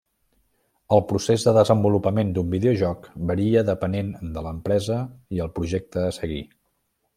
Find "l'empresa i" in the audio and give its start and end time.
4.49-5.45